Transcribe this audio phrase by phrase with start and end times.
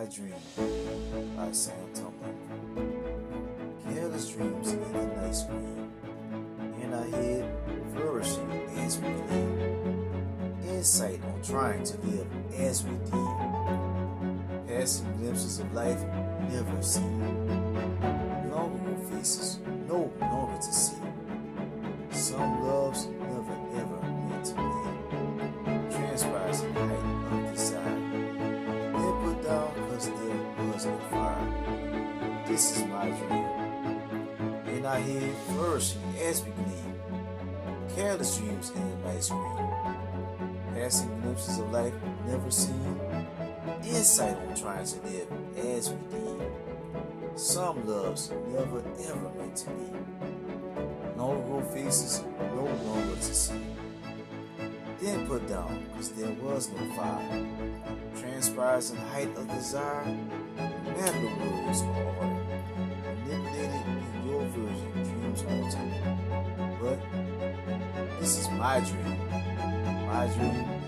[0.00, 0.32] My Dream
[1.36, 2.34] by Sam Tumblin.
[3.84, 5.92] Careless dreams in the night screen,
[6.80, 7.44] in our head
[7.92, 10.58] flourishing as we gleam.
[10.68, 14.68] Insight on trying to live as we did.
[14.68, 16.02] Passing glimpses of life
[16.48, 17.20] never seen.
[18.50, 20.96] Longing faces no longer to see.
[22.10, 23.06] Some loves
[32.50, 33.46] This is my dream.
[34.66, 37.00] And I hear flourishing as we gleam.
[37.94, 39.70] Careless dreams in the night screen.
[40.74, 41.94] Passing glimpses of life
[42.26, 42.98] never seen.
[43.84, 45.28] Insight on trying to live
[45.76, 46.42] as we deem.
[47.36, 50.00] Some loves never ever meant to be.
[51.14, 52.24] Ago faces
[52.56, 53.62] no longer to see.
[55.00, 57.46] Then put down, cause there was no fire.
[58.18, 60.16] Transpires in height of desire.
[60.84, 62.39] Never words or order.
[68.20, 69.18] This is my dream.
[70.06, 70.79] My dream